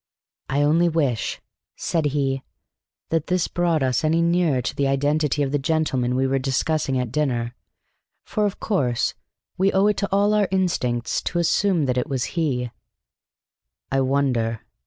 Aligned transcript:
"I 0.49 0.63
only 0.63 0.89
wish," 0.89 1.39
said 1.75 2.05
he, 2.05 2.41
"that 3.11 3.27
this 3.27 3.47
brought 3.47 3.83
us 3.83 4.03
any 4.03 4.19
nearer 4.23 4.59
to 4.59 4.75
the 4.75 4.87
identity 4.87 5.43
of 5.43 5.51
the 5.51 5.59
gentleman 5.59 6.15
we 6.15 6.25
were 6.25 6.39
discussing 6.39 6.97
at 6.97 7.11
dinner, 7.11 7.53
for, 8.25 8.47
of 8.47 8.59
course, 8.59 9.13
we 9.59 9.71
owe 9.71 9.85
it 9.85 9.97
to 9.97 10.09
all 10.11 10.33
our 10.33 10.47
instincts 10.49 11.21
to 11.25 11.37
assume 11.37 11.85
that 11.85 11.99
it 11.99 12.09
was 12.09 12.23
he." 12.33 12.71
"I 13.91 14.01
wonder!" 14.01 14.61